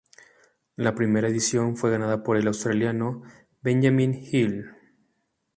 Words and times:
La 0.77 0.95
primera 0.95 1.27
edición 1.27 1.77
fue 1.77 1.91
ganada 1.91 2.23
por 2.23 2.35
el 2.35 2.47
australiano 2.47 3.21
Benjamin 3.61 4.19
Hill. 4.31 4.65